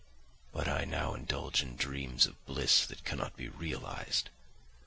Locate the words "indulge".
1.13-1.61